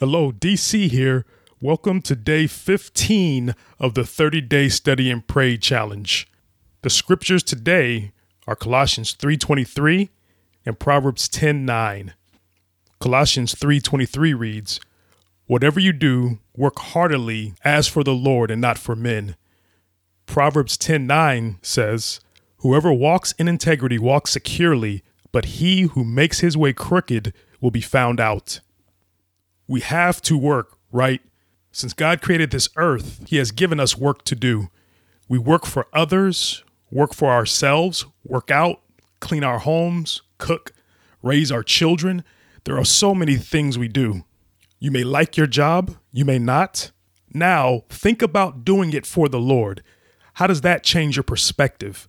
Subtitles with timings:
[0.00, 1.26] Hello, DC here.
[1.60, 6.28] Welcome to day 15 of the 30 day study and pray challenge.
[6.82, 8.12] The scriptures today
[8.46, 10.10] are Colossians 3:23
[10.64, 12.14] and Proverbs 10:9.
[13.00, 14.78] Colossians 3:23 reads,
[15.46, 19.34] "Whatever you do, work heartily as for the Lord and not for men."
[20.26, 22.20] Proverbs 10:9 says,
[22.58, 25.02] "Whoever walks in integrity walks securely,
[25.32, 28.60] but he who makes his way crooked will be found out."
[29.68, 31.20] We have to work, right?
[31.70, 34.70] Since God created this earth, He has given us work to do.
[35.28, 38.80] We work for others, work for ourselves, work out,
[39.20, 40.72] clean our homes, cook,
[41.22, 42.24] raise our children.
[42.64, 44.24] There are so many things we do.
[44.80, 46.90] You may like your job, you may not.
[47.34, 49.82] Now, think about doing it for the Lord.
[50.34, 52.08] How does that change your perspective?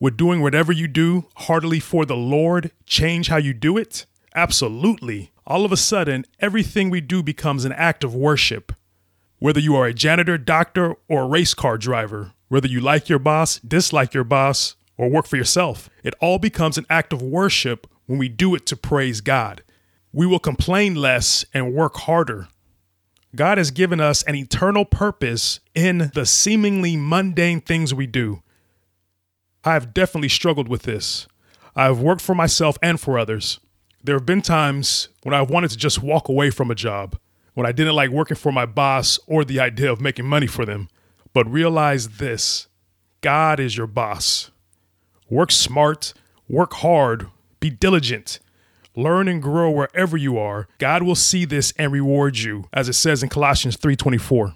[0.00, 4.06] Would doing whatever you do heartily for the Lord change how you do it?
[4.34, 5.32] Absolutely.
[5.46, 8.72] All of a sudden, everything we do becomes an act of worship.
[9.38, 13.18] Whether you are a janitor, doctor, or a race car driver, whether you like your
[13.18, 17.86] boss, dislike your boss, or work for yourself, it all becomes an act of worship
[18.06, 19.62] when we do it to praise God.
[20.12, 22.48] We will complain less and work harder.
[23.34, 28.42] God has given us an eternal purpose in the seemingly mundane things we do.
[29.64, 31.26] I have definitely struggled with this.
[31.74, 33.58] I have worked for myself and for others.
[34.04, 37.16] There have been times when I wanted to just walk away from a job,
[37.54, 40.66] when I didn't like working for my boss or the idea of making money for
[40.66, 40.90] them.
[41.32, 42.66] But realize this
[43.22, 44.50] God is your boss.
[45.30, 46.12] Work smart,
[46.50, 47.28] work hard,
[47.60, 48.40] be diligent.
[48.94, 50.68] Learn and grow wherever you are.
[50.76, 54.54] God will see this and reward you, as it says in Colossians 3:24.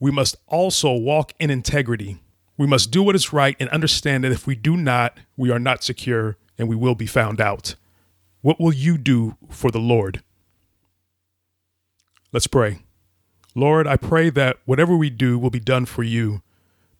[0.00, 2.16] We must also walk in integrity.
[2.56, 5.58] We must do what is right and understand that if we do not, we are
[5.58, 7.74] not secure and we will be found out.
[8.40, 10.22] What will you do for the Lord?
[12.32, 12.80] Let's pray.
[13.54, 16.42] Lord, I pray that whatever we do will be done for you.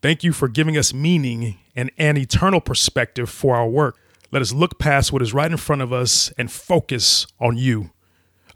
[0.00, 3.96] Thank you for giving us meaning and an eternal perspective for our work.
[4.30, 7.90] Let us look past what is right in front of us and focus on you.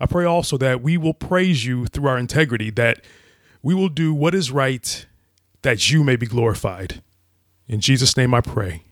[0.01, 3.05] I pray also that we will praise you through our integrity, that
[3.63, 5.07] we will do what is right,
[5.63, 7.03] that you may be glorified.
[7.69, 8.83] In Jesus' name I pray.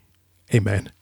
[0.54, 0.92] Amen.